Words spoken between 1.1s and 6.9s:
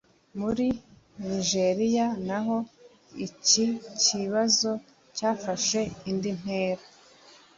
nigeriya naho iki kibazo cyafashe indi ntera